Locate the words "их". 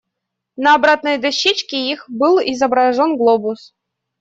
1.91-2.05